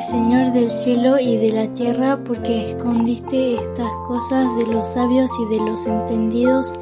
Señor 0.00 0.52
del 0.52 0.70
cielo 0.70 1.18
y 1.18 1.36
de 1.36 1.50
la 1.50 1.72
tierra, 1.74 2.22
porque 2.24 2.70
escondiste 2.70 3.56
estas 3.56 3.90
cosas 4.06 4.54
de 4.56 4.66
los 4.66 4.86
sabios 4.86 5.30
y 5.40 5.46
de 5.46 5.60
los 5.60 5.86
entendidos 5.86 6.72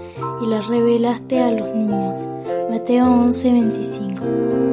y 0.42 0.46
las 0.46 0.66
revelaste 0.66 1.40
a 1.40 1.50
los 1.50 1.74
niños. 1.74 2.28
Mateo 2.68 3.06
11:25 3.06 4.66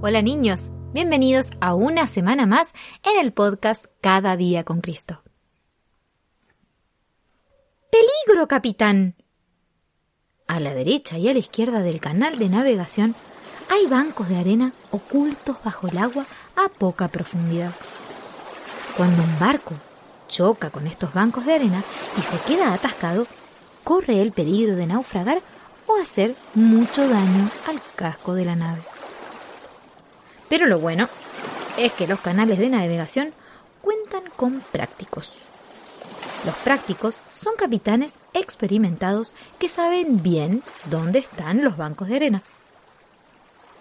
Hola 0.00 0.22
niños, 0.22 0.70
bienvenidos 0.94 1.50
a 1.60 1.74
una 1.74 2.06
semana 2.06 2.46
más 2.46 2.72
en 3.04 3.20
el 3.20 3.32
podcast 3.32 3.86
Cada 4.00 4.36
día 4.36 4.64
con 4.64 4.80
Cristo. 4.80 5.20
¡Peligro, 7.90 8.48
capitán! 8.48 9.16
A 10.46 10.60
la 10.60 10.72
derecha 10.72 11.18
y 11.18 11.28
a 11.28 11.34
la 11.34 11.40
izquierda 11.40 11.80
del 11.80 12.00
canal 12.00 12.38
de 12.38 12.48
navegación 12.48 13.14
hay 13.68 13.86
bancos 13.86 14.28
de 14.28 14.38
arena 14.38 14.72
ocultos 14.90 15.56
bajo 15.64 15.88
el 15.88 15.98
agua 15.98 16.24
a 16.56 16.68
poca 16.68 17.08
profundidad. 17.08 17.72
Cuando 18.96 19.22
un 19.22 19.38
barco 19.38 19.74
choca 20.28 20.70
con 20.70 20.86
estos 20.86 21.12
bancos 21.12 21.46
de 21.46 21.54
arena 21.54 21.82
y 22.16 22.22
se 22.22 22.38
queda 22.46 22.72
atascado, 22.72 23.26
corre 23.84 24.20
el 24.20 24.32
peligro 24.32 24.76
de 24.76 24.86
naufragar 24.86 25.40
o 25.86 25.96
hacer 25.96 26.34
mucho 26.54 27.08
daño 27.08 27.50
al 27.66 27.80
casco 27.96 28.34
de 28.34 28.44
la 28.44 28.56
nave. 28.56 28.82
Pero 30.48 30.66
lo 30.66 30.78
bueno 30.78 31.08
es 31.76 31.92
que 31.92 32.06
los 32.06 32.20
canales 32.20 32.58
de 32.58 32.68
navegación 32.68 33.32
cuentan 33.80 34.24
con 34.36 34.60
prácticos. 34.72 35.32
Los 36.44 36.54
prácticos 36.56 37.18
son 37.32 37.54
capitanes 37.56 38.14
experimentados 38.32 39.32
que 39.58 39.68
saben 39.68 40.22
bien 40.22 40.62
dónde 40.86 41.18
están 41.18 41.64
los 41.64 41.76
bancos 41.76 42.08
de 42.08 42.16
arena. 42.16 42.42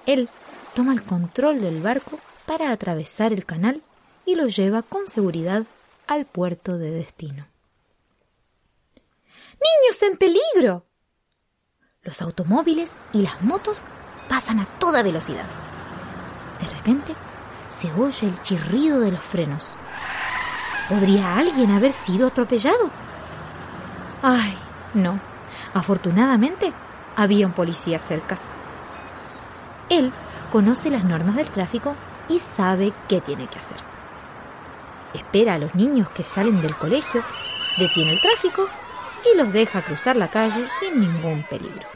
Él 0.07 0.29
toma 0.73 0.93
el 0.93 1.03
control 1.03 1.61
del 1.61 1.81
barco 1.81 2.17
para 2.47 2.71
atravesar 2.71 3.33
el 3.33 3.45
canal 3.45 3.83
y 4.25 4.35
lo 4.35 4.47
lleva 4.47 4.81
con 4.81 5.07
seguridad 5.07 5.65
al 6.07 6.25
puerto 6.25 6.77
de 6.77 6.91
destino. 6.91 7.45
¡Niños 9.53 10.01
en 10.03 10.17
peligro! 10.17 10.85
Los 12.03 12.21
automóviles 12.21 12.95
y 13.11 13.21
las 13.21 13.41
motos 13.41 13.83
pasan 14.29 14.61
a 14.61 14.65
toda 14.79 15.03
velocidad. 15.03 15.45
De 16.61 16.69
repente 16.69 17.13
se 17.67 17.91
oye 17.91 18.27
el 18.27 18.41
chirrido 18.43 19.01
de 19.01 19.11
los 19.11 19.23
frenos. 19.23 19.75
¿Podría 20.87 21.37
alguien 21.37 21.71
haber 21.71 21.91
sido 21.91 22.27
atropellado? 22.27 22.89
Ay, 24.21 24.57
no. 24.93 25.19
Afortunadamente 25.73 26.71
había 27.17 27.45
un 27.45 27.51
policía 27.51 27.99
cerca. 27.99 28.37
Él 29.89 30.11
conoce 30.51 30.89
las 30.89 31.03
normas 31.03 31.35
del 31.35 31.49
tráfico 31.49 31.95
y 32.29 32.39
sabe 32.39 32.93
qué 33.07 33.21
tiene 33.21 33.47
que 33.47 33.59
hacer. 33.59 33.77
Espera 35.13 35.55
a 35.55 35.57
los 35.57 35.73
niños 35.75 36.09
que 36.09 36.23
salen 36.23 36.61
del 36.61 36.75
colegio, 36.75 37.23
detiene 37.77 38.13
el 38.13 38.21
tráfico 38.21 38.67
y 39.25 39.37
los 39.37 39.51
deja 39.53 39.83
cruzar 39.83 40.15
la 40.15 40.29
calle 40.29 40.67
sin 40.79 40.99
ningún 40.99 41.43
peligro. 41.49 41.87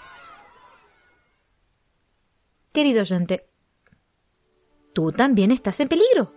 Querido 2.71 3.02
oyente, 3.02 3.49
tú 4.94 5.11
también 5.11 5.52
estás 5.52 5.80
en 5.82 5.89
peligro. 5.89 6.33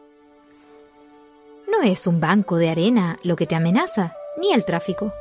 No 1.70 1.82
es 1.82 2.06
un 2.06 2.20
banco 2.20 2.56
de 2.56 2.70
arena 2.70 3.16
lo 3.22 3.36
que 3.36 3.46
te 3.46 3.54
amenaza, 3.54 4.14
ni 4.38 4.52
el 4.52 4.64
tráfico. 4.64 5.12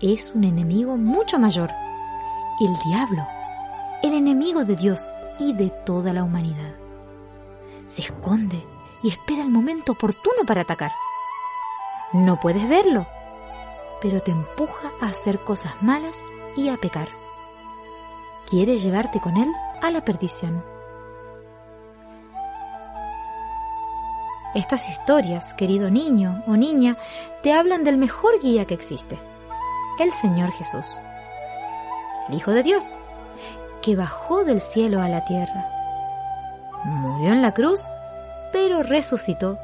Es 0.00 0.32
un 0.34 0.44
enemigo 0.44 0.96
mucho 0.96 1.38
mayor, 1.38 1.70
el 2.60 2.90
diablo, 2.90 3.26
el 4.02 4.14
enemigo 4.14 4.64
de 4.64 4.76
Dios 4.76 5.10
y 5.40 5.54
de 5.54 5.70
toda 5.70 6.12
la 6.12 6.22
humanidad. 6.22 6.74
Se 7.86 8.02
esconde 8.02 8.64
y 9.02 9.08
espera 9.08 9.42
el 9.42 9.50
momento 9.50 9.92
oportuno 9.92 10.44
para 10.46 10.60
atacar. 10.60 10.92
No 12.12 12.38
puedes 12.38 12.68
verlo, 12.68 13.06
pero 14.00 14.20
te 14.20 14.30
empuja 14.30 14.92
a 15.00 15.06
hacer 15.06 15.38
cosas 15.40 15.72
malas 15.82 16.22
y 16.56 16.68
a 16.68 16.76
pecar. 16.76 17.08
Quiere 18.48 18.76
llevarte 18.76 19.20
con 19.20 19.36
él 19.36 19.48
a 19.82 19.90
la 19.90 20.04
perdición. 20.04 20.62
Estas 24.54 24.88
historias, 24.88 25.54
querido 25.54 25.90
niño 25.90 26.42
o 26.46 26.56
niña, 26.56 26.96
te 27.42 27.52
hablan 27.52 27.84
del 27.84 27.96
mejor 27.96 28.40
guía 28.42 28.66
que 28.66 28.74
existe, 28.74 29.18
el 30.00 30.10
Señor 30.12 30.50
Jesús, 30.50 30.98
el 32.28 32.34
Hijo 32.34 32.50
de 32.50 32.64
Dios, 32.64 32.92
que 33.82 33.96
bajó 33.96 34.44
del 34.44 34.60
cielo 34.60 35.00
a 35.02 35.08
la 35.08 35.24
tierra. 35.24 35.66
Murió 36.84 37.32
en 37.32 37.42
la 37.42 37.52
cruz, 37.52 37.82
pero 38.52 38.82
resucitó 38.82 39.58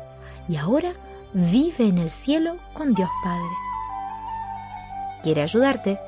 y 0.48 0.56
ahora 0.56 0.92
vive 1.32 1.86
en 1.86 1.98
el 1.98 2.10
cielo 2.10 2.56
con 2.72 2.94
Dios 2.94 3.10
Padre. 3.22 3.48
Quiere 5.22 5.42
ayudarte 5.42 5.98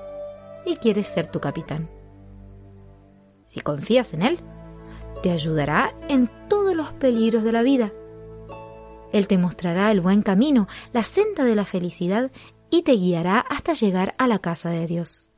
y 0.65 0.77
quiere 0.77 1.03
ser 1.03 1.27
tu 1.31 1.41
capitán. 1.41 1.89
Si 3.47 3.61
confías 3.61 4.13
en 4.15 4.23
Él, 4.23 4.41
te 5.23 5.31
ayudará 5.31 5.95
en 6.09 6.31
todos 6.49 6.75
los 6.75 6.93
peligros 6.93 7.43
de 7.43 7.53
la 7.53 7.63
vida. 7.63 7.93
Él 9.13 9.27
te 9.27 9.39
mostrará 9.39 9.91
el 9.91 10.01
buen 10.01 10.23
camino, 10.23 10.69
la 10.93 11.03
senda 11.03 11.45
de 11.45 11.55
la 11.55 11.65
felicidad 11.65 12.31
y 12.71 12.83
te 12.83 12.93
guiará 12.93 13.41
hasta 13.41 13.73
llegar 13.73 14.15
a 14.19 14.29
la 14.29 14.39
casa 14.39 14.71
de 14.71 14.87
Dios, 14.87 15.31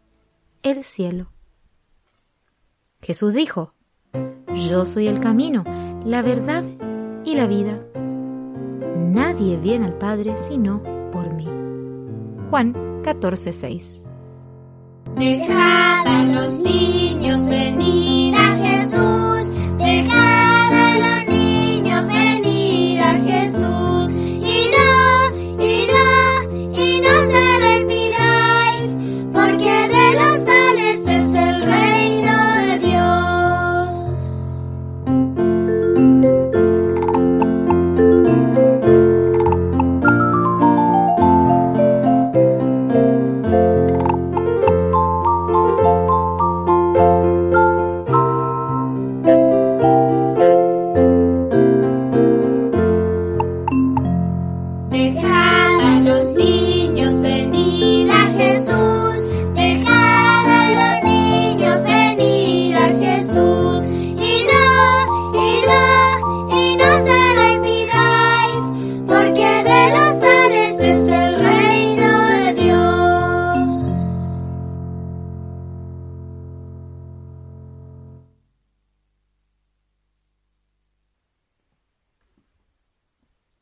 el 0.62 0.82
cielo. 0.82 1.30
Jesús 3.02 3.32
dijo, 3.32 3.74
Yo 4.54 4.84
soy 4.84 5.08
el 5.08 5.20
camino, 5.20 5.64
la 6.04 6.22
verdad 6.22 6.64
y 7.24 7.34
la 7.34 7.46
vida. 7.46 7.78
Nadie 8.96 9.56
viene 9.56 9.86
al 9.86 9.94
Padre 9.94 10.36
sino 10.36 10.82
por 11.12 11.32
mí. 11.32 11.48
Juan 12.50 12.74
14:6 13.02 14.04
Dejad 15.16 16.06
a 16.06 16.24
los 16.24 16.60
niños 16.60 17.48
venir 17.48 18.34
a 18.34 18.54
Jesús. 18.56 18.79